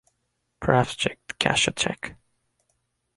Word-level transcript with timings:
Perhaps 0.59 0.95
Jake'd 0.95 1.37
cash 1.37 1.67
a 1.67 1.71
check. 1.71 2.17